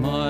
[0.00, 0.21] my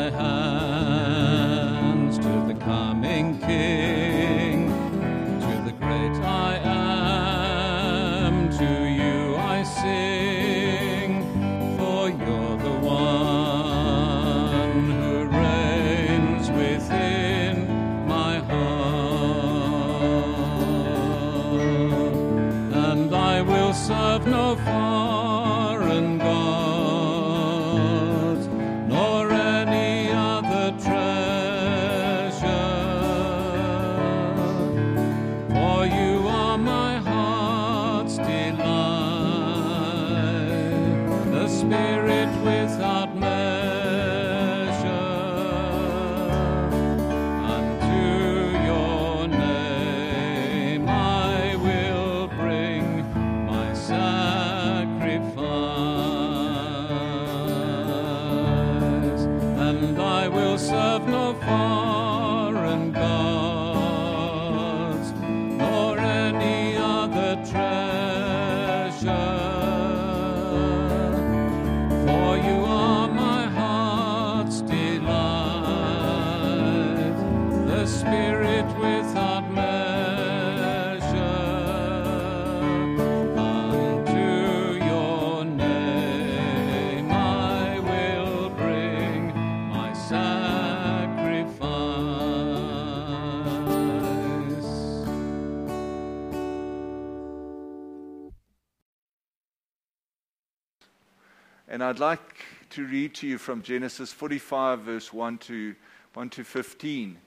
[101.82, 105.74] And I'd like to read to you from Genesis 45, verse 1 to,
[106.14, 107.18] 1 to 15.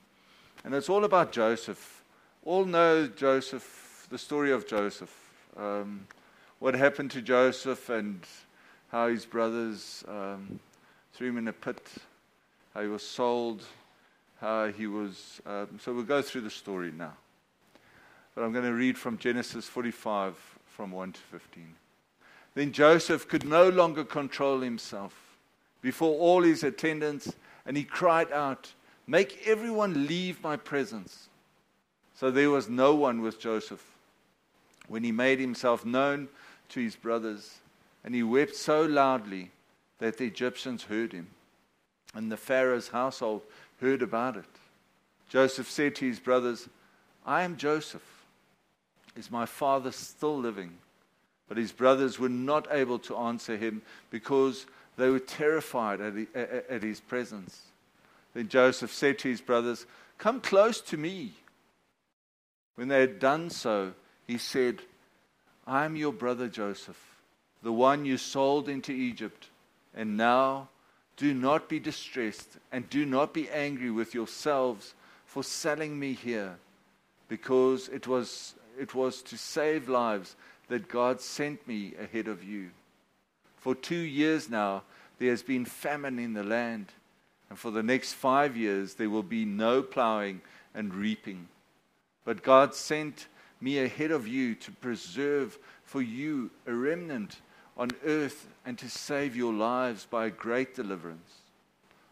[0.64, 2.02] And it's all about Joseph.
[2.46, 5.14] All know Joseph, the story of Joseph.
[5.58, 6.08] Um,
[6.60, 8.26] what happened to Joseph and
[8.94, 10.62] how his brothers um,
[11.12, 11.86] threw him in a pit,
[12.74, 13.62] how he was sold,
[14.40, 15.42] how he was.
[15.46, 17.18] Um, so we'll go through the story now.
[18.34, 20.34] But I'm going to read from Genesis 45,
[20.66, 21.76] from 1 to 15.
[22.56, 25.14] Then Joseph could no longer control himself
[25.82, 27.36] before all his attendants,
[27.66, 28.74] and he cried out,
[29.06, 31.30] Make everyone leave my presence.
[32.16, 33.86] So there was no one with Joseph
[34.88, 36.30] when he made himself known
[36.70, 37.60] to his brothers,
[38.04, 39.52] and he wept so loudly
[40.00, 41.28] that the Egyptians heard him,
[42.14, 43.42] and the Pharaoh's household
[43.82, 44.46] heard about it.
[45.30, 46.70] Joseph said to his brothers,
[47.26, 48.26] I am Joseph.
[49.16, 50.78] Is my father still living?
[51.48, 54.66] But his brothers were not able to answer him because
[54.98, 57.62] they were terrified at, his presence.
[58.34, 59.86] Then Joseph said to his brothers,
[60.18, 61.34] Come close to me.
[62.76, 63.94] When they had done so,
[64.28, 64.82] he said,
[65.68, 67.00] I am your brother Joseph,
[67.64, 69.50] the one you sold into Egypt.
[69.96, 70.70] And now
[71.16, 74.94] do not be distressed and do not be angry with yourselves
[75.26, 76.58] for selling me here,
[77.28, 80.36] because it was, it was to save lives
[80.68, 82.72] that God sent me ahead of you.
[83.58, 84.84] For two years now,
[85.20, 86.88] there has been famine in the land,
[87.50, 90.42] and for the next five years, there will be no plowing
[90.74, 91.48] and reaping.
[92.24, 93.28] But God sent
[93.62, 97.38] me ahead of you to preserve for you a remnant
[97.78, 101.42] on earth and to save your lives by a great deliverance.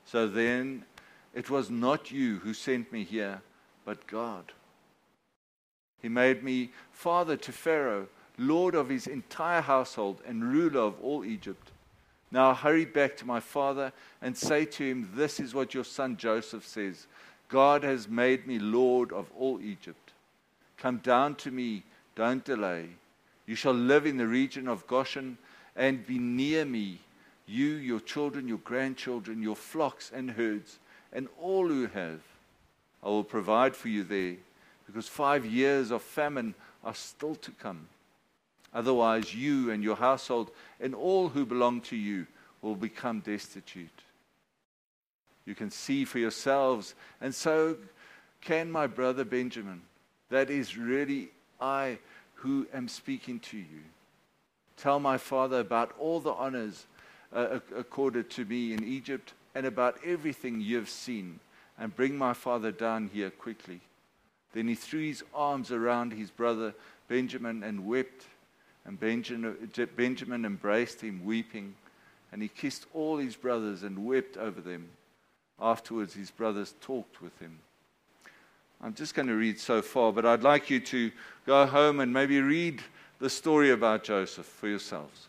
[0.05, 0.85] So then,
[1.33, 3.41] it was not you who sent me here,
[3.85, 4.51] but God.
[6.01, 11.23] He made me father to Pharaoh, lord of his entire household, and ruler of all
[11.23, 11.71] Egypt.
[12.31, 16.17] Now hurry back to my father and say to him, This is what your son
[16.17, 17.07] Joseph says
[17.47, 20.13] God has made me lord of all Egypt.
[20.77, 21.83] Come down to me,
[22.15, 22.89] don't delay.
[23.45, 25.37] You shall live in the region of Goshen
[25.75, 26.99] and be near me,
[27.45, 30.79] you, your children, your grandchildren, your flocks and herds,
[31.11, 32.21] and all who have.
[33.03, 34.37] I will provide for you there,
[34.87, 37.87] because five years of famine are still to come.
[38.73, 40.49] Otherwise, you and your household
[40.79, 42.25] and all who belong to you
[42.61, 44.01] will become destitute.
[45.45, 47.77] You can see for yourselves, and so
[48.41, 49.81] can my brother Benjamin.
[50.29, 51.29] That is really
[51.59, 51.99] I
[52.35, 53.83] who am speaking to you.
[54.77, 56.85] Tell my father about all the honors
[57.33, 61.39] uh, accorded to me in Egypt and about everything you have seen,
[61.77, 63.81] and bring my father down here quickly.
[64.53, 66.73] Then he threw his arms around his brother
[67.07, 68.25] Benjamin and wept.
[68.85, 71.75] And Benjamin, embraced him, weeping.
[72.31, 74.89] And he kissed all his brothers and wept over them.
[75.59, 77.59] Afterwards, his brothers talked with him.
[78.81, 81.11] I'm just going to read so far, but I'd like you to
[81.45, 82.81] go home and maybe read
[83.19, 85.27] the story about Joseph for yourselves.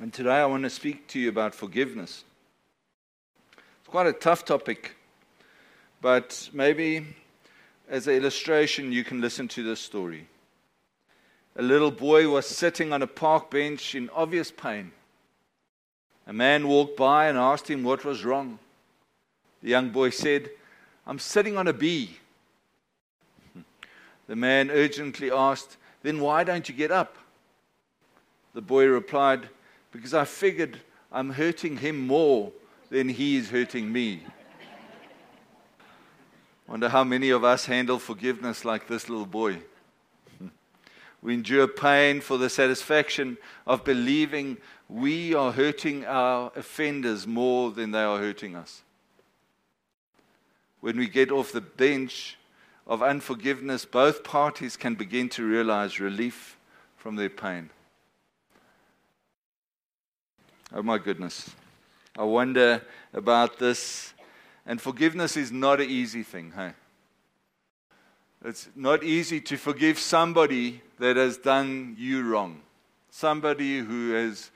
[0.00, 2.24] And today I want to speak to you about forgiveness.
[3.52, 4.96] It's quite a tough topic,
[6.00, 7.06] but maybe
[7.88, 10.26] as an illustration, you can listen to this story.
[11.56, 14.92] A little boy was sitting on a park bench in obvious pain.
[16.26, 18.58] A man walked by and asked him what was wrong.
[19.62, 20.50] The young boy said,
[21.06, 22.18] I'm sitting on a bee.
[24.26, 27.18] The man urgently asked, Then why don't you get up?
[28.54, 29.50] The boy replied,
[29.92, 30.80] Because I figured
[31.12, 32.50] I'm hurting him more
[32.88, 34.22] than he is hurting me.
[36.66, 39.58] Wonder how many of us handle forgiveness like this little boy.
[41.20, 44.58] We endure pain for the satisfaction of believing
[44.88, 48.82] we are hurting our offenders more than they are hurting us.
[50.80, 52.36] When we get off the bench
[52.86, 56.58] of unforgiveness, both parties can begin to realize relief
[56.96, 57.70] from their pain.
[60.74, 61.50] Oh my goodness.
[62.18, 62.82] I wonder
[63.12, 64.13] about this.
[64.66, 66.72] And forgiveness is not an easy thing, hey?
[68.44, 72.60] It's not easy to forgive somebody that has done you wrong,
[73.10, 74.50] somebody who has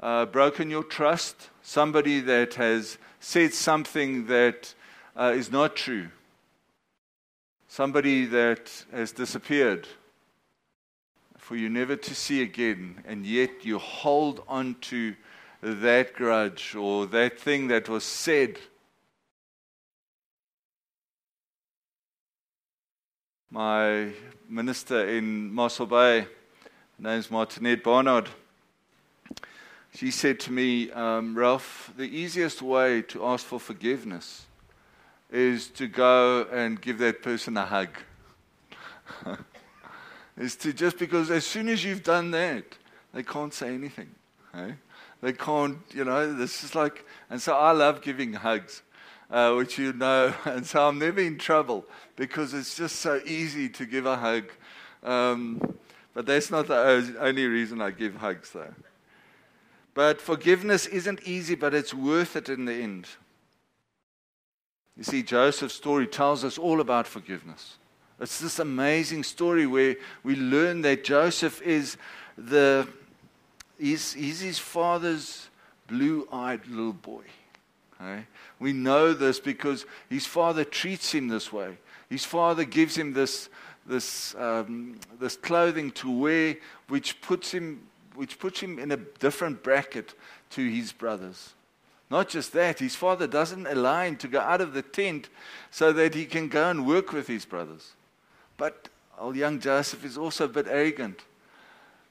[0.00, 4.74] uh, broken your trust, somebody that has said something that
[5.16, 6.08] uh, is not true,
[7.68, 9.86] somebody that has disappeared
[11.50, 15.16] for you never to see again, and yet you hold on to
[15.62, 18.56] that grudge or that thing that was said.
[23.52, 24.12] My
[24.48, 26.28] minister in Mossel Bay, her
[26.98, 28.28] name's Martinette Barnard,
[29.92, 34.46] she said to me, um, Ralph, the easiest way to ask for forgiveness
[35.32, 37.88] is to go and give that person a hug.
[40.36, 42.64] is to just because as soon as you've done that,
[43.12, 44.14] they can't say anything.
[44.54, 44.72] Eh?
[45.22, 48.82] They can't, you know, this is like, and so I love giving hugs,
[49.30, 51.84] uh, which you know, and so I'm never in trouble
[52.16, 54.44] because it's just so easy to give a hug.
[55.02, 55.76] Um,
[56.12, 58.74] but that's not the only reason I give hugs, though.
[59.94, 63.06] But forgiveness isn't easy, but it's worth it in the end.
[64.96, 67.76] You see, Joseph's story tells us all about forgiveness.
[68.20, 71.96] It's this amazing story where we learn that Joseph is
[72.36, 72.86] the
[73.78, 75.48] he's, he's his father's
[75.86, 77.22] blue-eyed little boy.
[78.00, 78.24] Okay?
[78.58, 81.78] We know this because his father treats him this way.
[82.08, 83.48] His father gives him this,
[83.86, 86.56] this, um, this clothing to wear,
[86.88, 90.14] which puts him which puts him in a different bracket
[90.50, 91.54] to his brothers.
[92.10, 95.28] Not just that, his father doesn't allow him to go out of the tent
[95.70, 97.92] so that he can go and work with his brothers.
[98.56, 98.88] But
[99.18, 101.22] old young Joseph is also a bit arrogant.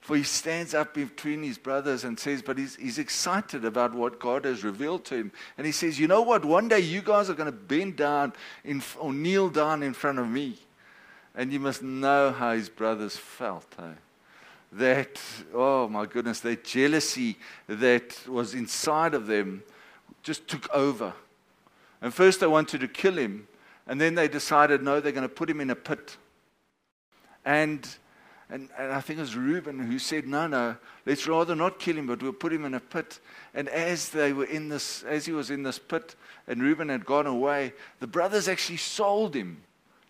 [0.02, 4.20] For he stands up between his brothers and says, but he's, he's excited about what
[4.20, 5.32] God has revealed to him.
[5.58, 6.46] And he says, You know what?
[6.46, 10.20] One day you guys are going to bend down in, or kneel down in front
[10.20, 10.58] of me.
[11.36, 13.68] And you must know how his brothers felt.
[13.78, 13.94] Eh?
[14.72, 15.20] that,
[15.54, 17.38] oh my goodness, that jealousy
[17.68, 19.64] that was inside of them
[20.22, 21.14] just took over.
[22.02, 23.48] And first they wanted to kill him,
[23.88, 26.18] and then they decided, no, they're going to put him in a pit.
[27.44, 27.88] And,
[28.50, 30.76] and, and I think it was Reuben who said, no, no,
[31.06, 33.20] let's rather not kill him, but we'll put him in a pit.
[33.54, 36.16] And as they were in this, as he was in this pit,
[36.48, 39.62] and Reuben had gone away, the brothers actually sold him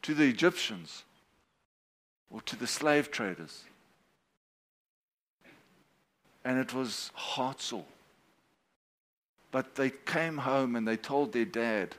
[0.03, 1.03] to the Egyptians
[2.31, 3.65] or to the slave traders
[6.49, 7.83] and it was heartsore.
[9.51, 11.95] But they came home and they told their dad,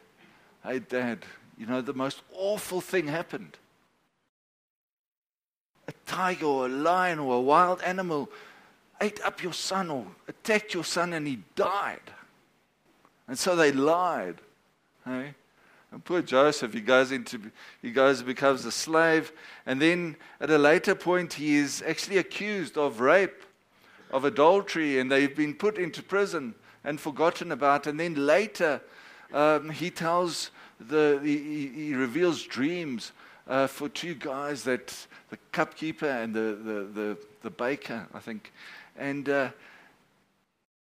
[0.64, 1.20] Hey, dad,
[1.58, 3.56] you know, the most awful thing happened.
[6.10, 8.28] Tiger or a lion or a wild animal
[9.00, 12.00] ate up your son or attacked your son and he died.
[13.28, 14.40] And so they lied.
[15.04, 15.34] Hey?
[15.92, 17.40] And poor Joseph, he goes into
[17.80, 19.32] he goes and becomes a slave,
[19.66, 23.44] and then at a later point he is actually accused of rape
[24.10, 27.86] of adultery and they've been put into prison and forgotten about.
[27.86, 28.80] And then later,
[29.32, 30.50] um, he tells
[30.80, 33.12] the, he, he reveals dreams
[33.50, 38.52] uh, for two guys that the cupkeeper and the, the, the, the baker, I think.
[38.96, 39.50] And, uh,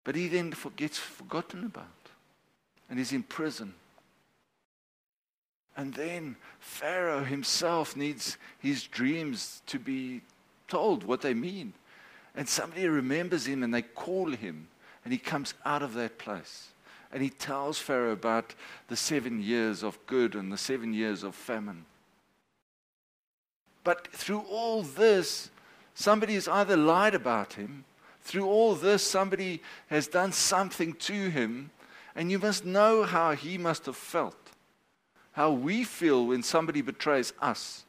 [0.04, 1.88] but he then gets forgotten about
[2.90, 3.74] and he's in prison.
[5.76, 10.22] And then Pharaoh himself needs his dreams to be
[10.68, 11.74] told what they mean.
[12.36, 14.68] And somebody remembers him and they call him,
[15.04, 16.68] and he comes out of that place.
[17.12, 18.54] And he tells Pharaoh about
[18.88, 21.86] the seven years of good and the seven years of famine.
[23.90, 25.50] But through all this,
[25.96, 27.86] somebody has either lied about him,
[28.22, 31.72] through all this, somebody has done something to him,
[32.16, 34.38] and you must know how he must have felt,
[35.32, 37.84] how we feel when somebody betrays us.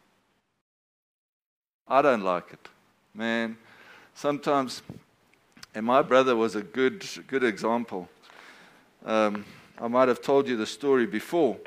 [1.87, 2.69] I don't like it,
[3.13, 3.59] man.
[4.15, 4.81] Sometimes,
[5.75, 8.09] and my brother was a good, good example.
[9.05, 9.45] Um,
[9.79, 11.59] I might have told you the story before,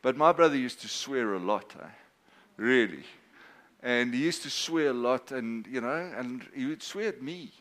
[0.00, 1.86] but my brother used to swear a lot, eh?
[2.56, 3.02] really.
[3.84, 7.22] And he used to swear a lot, and you know, and he would swear at
[7.22, 7.52] me.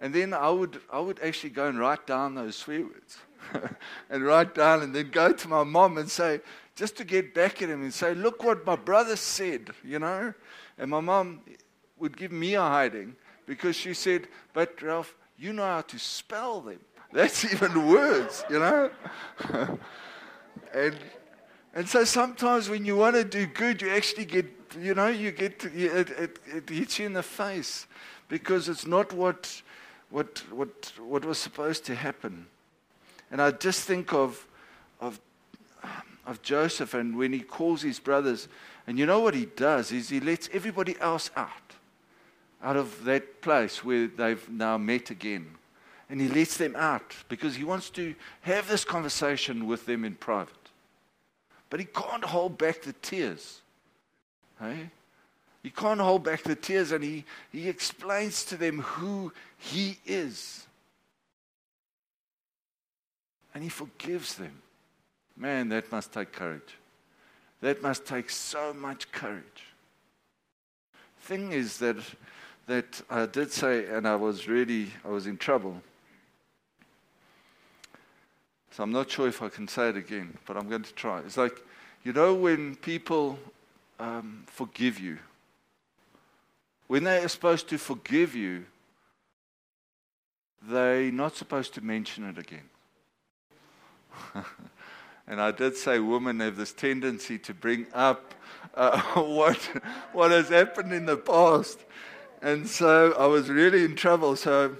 [0.00, 3.18] And then I would, I would actually go and write down those swear words.
[4.10, 6.40] and write down and then go to my mom and say,
[6.74, 10.32] just to get back at him and say, look what my brother said, you know?
[10.78, 11.42] And my mom
[11.98, 13.14] would give me a hiding
[13.46, 16.80] because she said, but Ralph, you know how to spell them.
[17.12, 18.90] That's even worse, you know?
[20.74, 20.96] and,
[21.74, 25.30] and so sometimes when you want to do good, you actually get, you know, you
[25.30, 27.86] get, it, it, it hits you in the face
[28.28, 29.62] because it's not what,
[30.10, 32.46] what, what, what was supposed to happen.
[33.30, 34.46] And I just think of,
[35.00, 35.20] of,
[36.26, 38.48] of Joseph and when he calls his brothers,
[38.86, 41.48] and you know what he does is he lets everybody else out,
[42.62, 45.46] out of that place where they've now met again.
[46.10, 50.14] And he lets them out because he wants to have this conversation with them in
[50.14, 50.54] private.
[51.70, 53.61] But he can't hold back the tears.
[54.62, 54.90] Hey?
[55.62, 60.66] He can't hold back the tears and he, he explains to them who he is
[63.54, 64.62] and he forgives them.
[65.36, 66.78] Man, that must take courage.
[67.60, 69.44] That must take so much courage.
[71.20, 71.96] Thing is that
[72.66, 75.82] that I did say, and I was really I was in trouble.
[78.70, 81.20] So I'm not sure if I can say it again, but I'm going to try.
[81.20, 81.60] It's like,
[82.04, 83.38] you know, when people
[83.98, 85.18] um, forgive you,
[86.86, 88.66] when they are supposed to forgive you,
[90.62, 92.68] they're not supposed to mention it again.
[95.26, 98.34] and I did say women have this tendency to bring up
[98.74, 99.56] uh, what,
[100.12, 101.78] what has happened in the past.
[102.42, 104.36] And so I was really in trouble.
[104.36, 104.76] So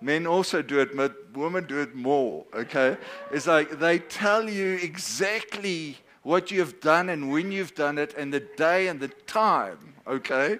[0.00, 2.96] men also do it, but women do it more, okay?
[3.32, 5.96] It's like they tell you exactly
[6.28, 9.94] what you have done and when you've done it and the day and the time,
[10.06, 10.58] okay?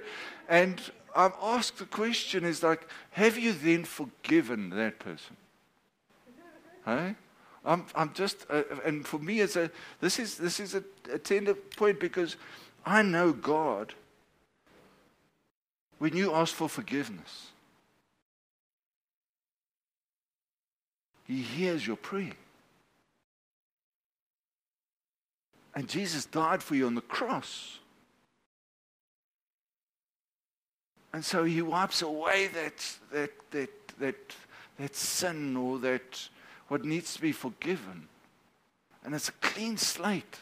[0.49, 0.81] And
[1.15, 5.37] I'm asked the question is like, have you then forgiven that person?
[6.87, 7.17] Hey?
[7.67, 9.71] I'm, I'm just, uh, and for me, it's a,
[10.01, 10.83] this is, this is a,
[11.13, 12.37] a tender point because
[12.87, 13.93] I know God.
[15.99, 17.49] When you ask for forgiveness,
[21.27, 22.33] He hears your prayer.
[25.79, 27.79] And Jesus died for you on the cross.
[31.13, 33.71] And so he wipes away that, that, that,
[34.01, 34.35] that,
[34.81, 36.29] that sin or that,
[36.67, 38.09] what needs to be forgiven.
[39.05, 40.41] And it's a clean slate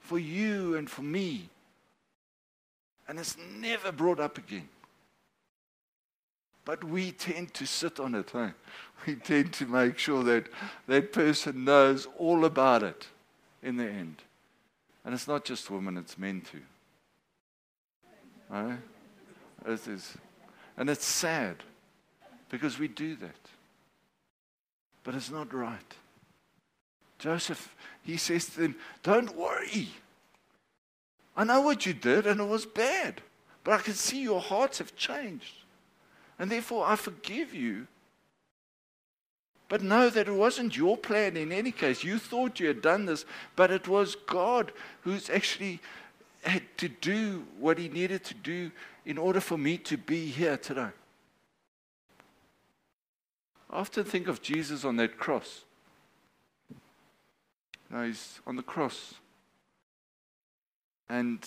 [0.00, 1.48] for you and for me.
[3.06, 4.68] And it's never brought up again.
[6.64, 8.30] But we tend to sit on it.
[8.32, 8.48] Huh?
[9.06, 10.48] We tend to make sure that
[10.88, 13.06] that person knows all about it
[13.62, 14.16] in the end.
[15.04, 16.62] And it's not just women, it's men too.
[18.48, 18.78] Right?
[19.66, 20.16] It is.
[20.76, 21.56] And it's sad
[22.48, 23.48] because we do that
[25.04, 25.94] but it's not right.
[27.18, 29.88] Joseph, he says to them, Don't worry.
[31.36, 33.22] I know what you did, and it was bad,
[33.64, 35.54] but I can see your hearts have changed.
[36.38, 37.86] And therefore, I forgive you.
[39.72, 42.04] But know that it wasn't your plan in any case.
[42.04, 43.24] You thought you had done this,
[43.56, 45.80] but it was God who's actually
[46.42, 48.70] had to do what he needed to do
[49.06, 50.90] in order for me to be here today.
[53.70, 55.64] I often think of Jesus on that cross.
[57.88, 59.14] Now he's on the cross.
[61.08, 61.38] And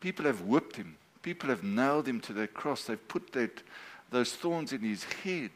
[0.00, 0.96] people have whipped him.
[1.22, 2.86] People have nailed him to that cross.
[2.86, 3.62] They've put that,
[4.10, 5.52] those thorns in his head.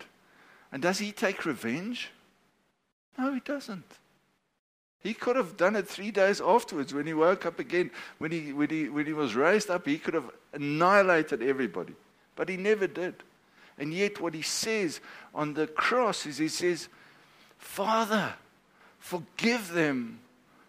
[0.74, 2.10] And does he take revenge?
[3.16, 3.86] No, he doesn't.
[4.98, 7.92] He could have done it three days afterwards when he woke up again.
[8.18, 11.94] When he, when he, when he was raised up, he could have annihilated everybody.
[12.34, 13.14] But he never did.
[13.78, 15.00] And yet, what he says
[15.32, 16.88] on the cross is he says,
[17.56, 18.34] Father,
[18.98, 20.18] forgive them,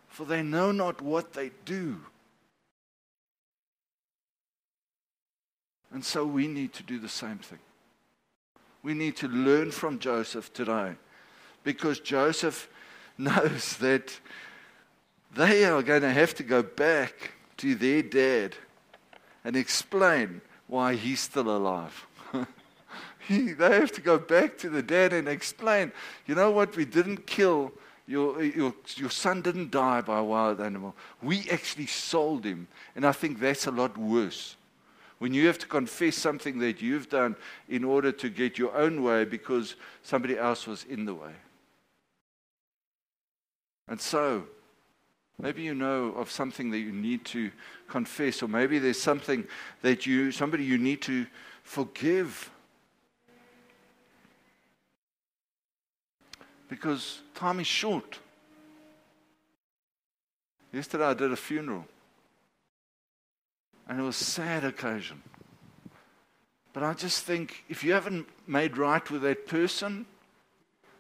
[0.08, 2.00] for they know not what they do.
[5.92, 7.60] And so we need to do the same thing.
[8.86, 10.94] We need to learn from Joseph today
[11.64, 12.70] because Joseph
[13.18, 14.20] knows that
[15.36, 18.56] they are going to have to go back to their dad
[19.44, 22.06] and explain why he's still alive.
[23.28, 25.92] he, they have to go back to the dad and explain,
[26.28, 27.72] you know what, we didn't kill,
[28.06, 30.96] your, your, your son didn't die by a wild animal.
[31.24, 32.68] We actually sold him.
[32.96, 34.56] And I think that's a lot worse.
[35.20, 37.36] When you have to confess something that you've done
[37.70, 41.32] in order to get your own way because somebody else was in the way.
[43.88, 44.44] And so,
[45.40, 47.52] maybe you know of something that you need to
[47.88, 49.48] confess, or maybe there's something
[49.82, 51.26] that you, somebody you need to
[51.64, 52.50] forgive.
[56.68, 58.20] Because time is short.
[60.74, 61.86] Yesterday I did a funeral.
[63.88, 65.22] And it was a sad occasion.
[66.74, 70.06] But I just think if you haven't made right with that person,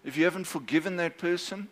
[0.03, 1.67] if you haven't forgiven that person,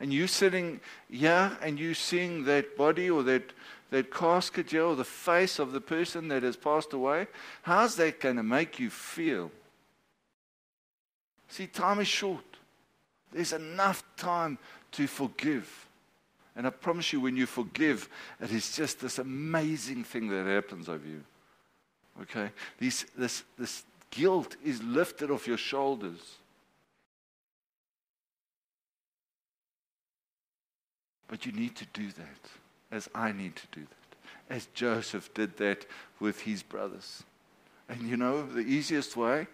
[0.00, 3.52] and you're sitting here and you seeing that body or that,
[3.90, 7.26] that casket or the face of the person that has passed away,
[7.62, 9.50] how's that going to make you feel?
[11.48, 12.44] See, time is short.
[13.32, 14.58] There's enough time
[14.92, 15.86] to forgive.
[16.60, 18.06] And I promise you, when you forgive,
[18.38, 21.24] it is just this amazing thing that happens over you.
[22.20, 22.50] Okay?
[22.78, 26.18] This, this, this guilt is lifted off your shoulders.
[31.28, 32.50] But you need to do that,
[32.92, 35.86] as I need to do that, as Joseph did that
[36.18, 37.22] with his brothers.
[37.88, 39.46] And you know, the easiest way,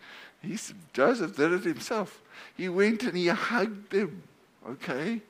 [0.43, 2.21] he's, Joseph did it himself.
[2.57, 4.25] He went and he hugged them,
[4.69, 5.21] okay?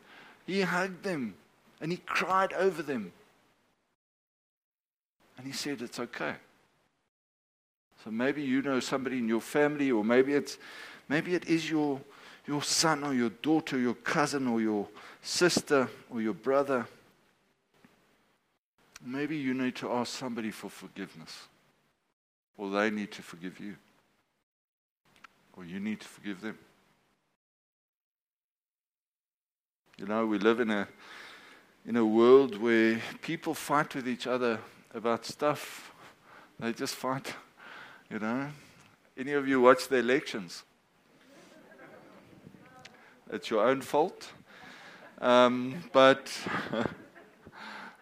[0.46, 1.34] He hugged them
[1.80, 3.12] and he cried over them.
[5.36, 6.34] And he said, It's okay.
[8.04, 10.58] So maybe you know somebody in your family, or maybe it's
[11.08, 12.00] maybe it is your
[12.46, 14.88] your son or your daughter, your cousin or your
[15.22, 16.86] sister or your brother.
[19.04, 21.48] Maybe you need to ask somebody for forgiveness.
[22.56, 23.76] Or they need to forgive you.
[25.56, 26.58] Or you need to forgive them.
[29.98, 30.88] You know, we live in a
[31.86, 34.58] in a world where people fight with each other
[34.92, 35.92] about stuff.
[36.58, 37.34] They just fight,
[38.10, 38.48] you know.
[39.16, 40.64] Any of you watch the elections?
[43.30, 44.32] It's your own fault.
[45.20, 46.30] Um, but,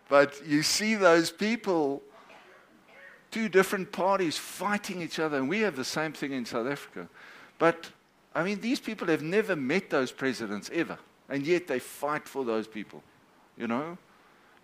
[0.09, 2.03] but you see those people,
[3.31, 7.09] two different parties fighting each other, and we have the same thing in South Africa.
[7.59, 7.91] But,
[8.35, 12.45] I mean, these people have never met those presidents ever, and yet they fight for
[12.45, 13.03] those people,
[13.57, 13.99] you know?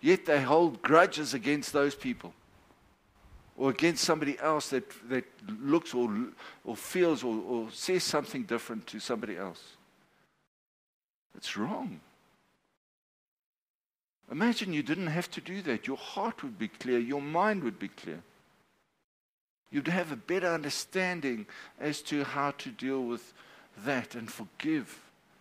[0.01, 2.33] Yet they hold grudges against those people
[3.57, 5.25] or against somebody else that, that
[5.61, 6.09] looks or,
[6.65, 9.61] or feels or, or says something different to somebody else.
[11.35, 11.99] It's wrong.
[14.31, 15.87] Imagine you didn't have to do that.
[15.87, 18.23] Your heart would be clear, your mind would be clear.
[19.71, 21.45] You'd have a better understanding
[21.79, 23.33] as to how to deal with
[23.85, 24.99] that and forgive.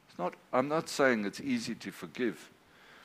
[0.09, 2.51] It's not, I'm not saying it's easy to forgive,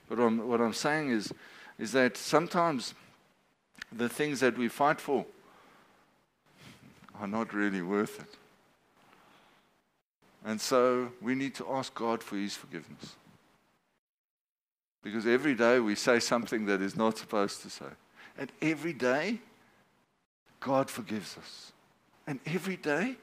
[0.07, 1.33] but I'm, what I'm saying is,
[1.77, 2.93] is that sometimes
[3.91, 5.25] the things that we fight for
[7.19, 8.37] are not really worth it.
[10.45, 13.15] And so we need to ask God for His forgiveness.
[15.01, 17.85] Because every day we say something that is not supposed to say.
[18.37, 19.39] And every day,
[20.59, 21.71] God forgives us.
[22.27, 23.15] And every day,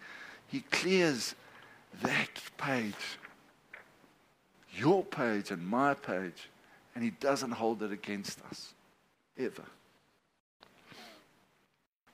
[0.49, 1.35] He clears
[2.03, 3.19] that page,
[4.75, 6.49] your page and my page,
[6.95, 8.75] and He doesn't hold it against us,
[9.39, 9.65] ever.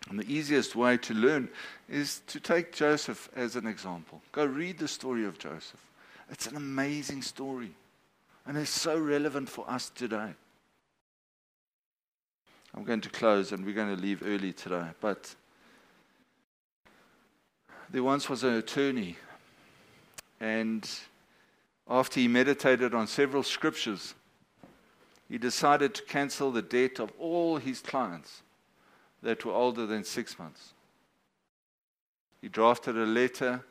[0.09, 1.49] And the easiest way to learn
[1.89, 4.23] is to take Joseph as an example.
[4.33, 5.85] Go read the story of Joseph.
[6.31, 7.73] It's an amazing story.
[8.47, 10.33] And it's so relevant for us today.
[12.75, 14.87] I'm going to close and we're going to leave early today.
[15.01, 15.35] But
[17.91, 19.17] there once was an attorney,
[20.41, 20.89] and
[21.89, 24.15] after he meditated on several scriptures,
[25.29, 28.43] he decided to cancel the debt of all his clients
[29.23, 30.73] that were older than six months.
[32.41, 33.65] He drafted a letter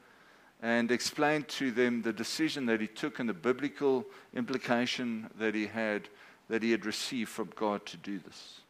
[0.62, 5.67] and explained to them the decision that he took and the biblical implication that he
[5.67, 6.10] had
[6.50, 8.62] that he had received from God to do this.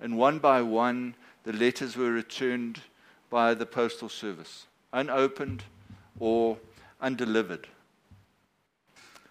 [0.00, 2.80] And one by one, the letters were returned
[3.28, 5.62] by the postal service, unopened
[6.18, 6.58] or
[7.00, 7.68] undelivered.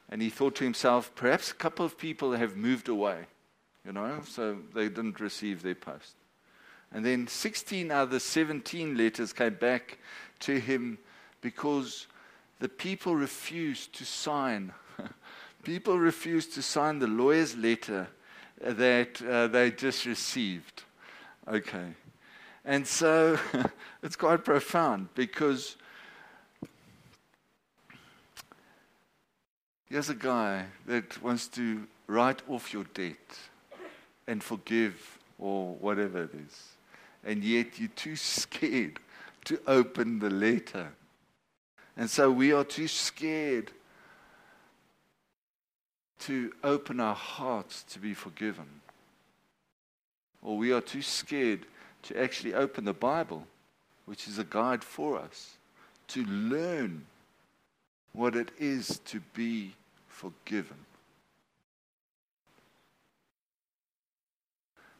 [0.09, 3.25] And he thought to himself, perhaps a couple of people have moved away,
[3.85, 6.15] you know, so they didn't receive their post.
[6.91, 9.99] And then 16 out other 17 letters came back
[10.39, 10.97] to him
[11.41, 12.07] because
[12.59, 14.73] the people refused to sign.
[15.63, 18.07] people refused to sign the lawyer's letter
[18.61, 20.83] that uh, they just received.
[21.47, 21.93] Okay.
[22.65, 23.39] And so
[24.03, 25.77] it's quite profound because
[29.89, 33.39] Here's a guy that wants to write off your debt
[34.27, 36.73] and forgive or whatever it is.
[37.23, 38.99] And yet you're too scared
[39.45, 40.89] to open the letter.
[41.97, 43.71] And so we are too scared
[46.19, 48.67] to open our hearts to be forgiven.
[50.43, 51.65] Or we are too scared
[52.03, 53.47] to actually open the Bible,
[54.05, 55.55] which is a guide for us,
[56.09, 57.07] to learn
[58.13, 59.73] what it is to be
[60.19, 60.77] forgiven.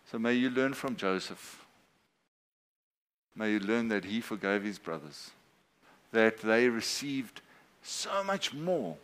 [0.10, 1.66] So may you learn from Joseph.
[3.36, 5.32] May you learn that he forgave his brothers,
[6.12, 7.42] that they received
[7.84, 8.96] so much more.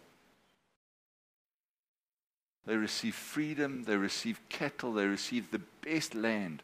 [2.66, 6.64] They received freedom, they received cattle, they received the best land.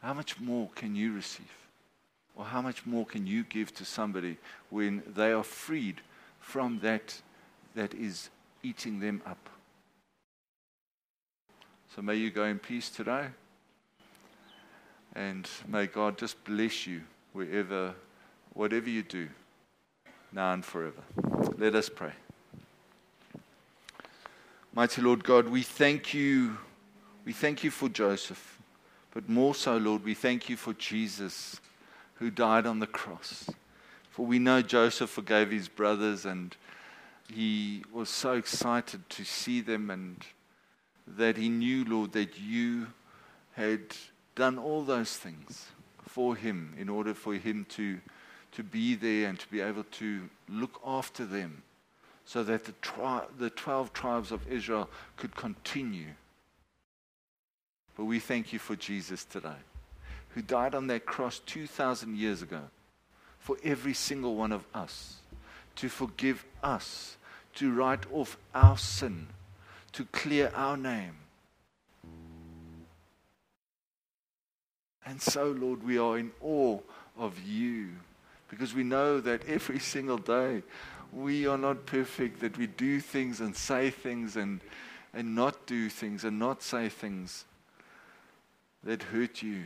[0.00, 1.46] How much more can you receive?
[2.34, 4.36] Or how much more can you give to somebody
[4.68, 6.00] when they are freed
[6.42, 7.22] from that
[7.74, 8.28] that is
[8.62, 9.48] eating them up?
[11.94, 13.28] So may you go in peace today.
[15.14, 17.02] And may God just bless you
[17.32, 17.94] wherever,
[18.54, 19.28] whatever you do,
[20.32, 21.02] now and forever.
[21.58, 22.12] Let us pray.
[24.74, 26.56] Mighty Lord God, we thank you.
[27.26, 28.58] We thank you for Joseph.
[29.12, 31.60] But more so, Lord, we thank you for Jesus
[32.14, 33.50] who died on the cross.
[34.12, 36.54] For we know Joseph forgave his brothers and
[37.32, 40.22] he was so excited to see them and
[41.06, 42.88] that he knew, Lord, that you
[43.54, 43.80] had
[44.34, 45.68] done all those things
[46.06, 48.00] for him in order for him to,
[48.52, 51.62] to be there and to be able to look after them
[52.26, 56.10] so that the, tri- the 12 tribes of Israel could continue.
[57.96, 59.62] But we thank you for Jesus today,
[60.34, 62.60] who died on that cross 2,000 years ago
[63.42, 65.16] for every single one of us,
[65.74, 67.16] to forgive us,
[67.56, 69.26] to write off our sin,
[69.90, 71.16] to clear our name.
[75.04, 76.78] And so, Lord, we are in awe
[77.18, 77.88] of you
[78.48, 80.62] because we know that every single day
[81.12, 84.60] we are not perfect, that we do things and say things and,
[85.12, 87.44] and not do things and not say things
[88.84, 89.64] that hurt you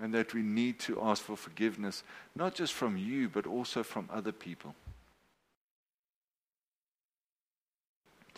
[0.00, 2.02] and that we need to ask for forgiveness,
[2.34, 4.74] not just from you, but also from other people.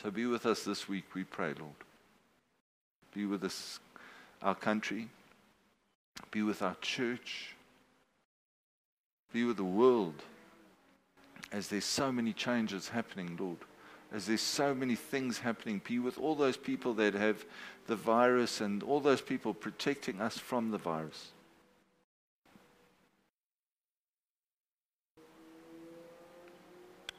[0.02, 1.74] So be with us this week, we pray, Lord.
[3.12, 3.80] Be with us,
[4.40, 5.08] our country.
[6.30, 7.54] Be with our church.
[9.32, 10.14] Be with the world
[11.52, 13.58] as there's so many changes happening, Lord.
[14.12, 15.80] As there's so many things happening.
[15.86, 17.44] Be with all those people that have
[17.86, 21.32] the virus and all those people protecting us from the virus.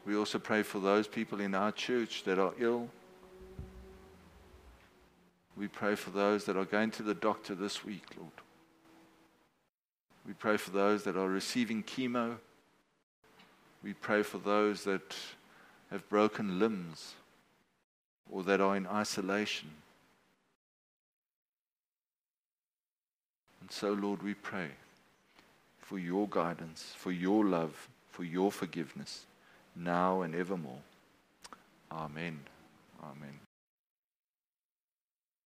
[0.06, 2.90] We also pray for those people in our church that are ill.
[5.56, 8.32] We pray for those that are going to the doctor this week, Lord.
[10.26, 12.38] We pray for those that are receiving chemo.
[13.84, 15.16] We pray for those that
[15.92, 17.16] have broken limbs
[18.30, 19.70] or that are in isolation.
[23.62, 24.70] And so, Lord, we pray
[25.80, 29.26] for your guidance, for your love, for your forgiveness,
[29.76, 30.82] now and evermore.
[31.92, 32.40] Amen.
[33.04, 33.49] Amen.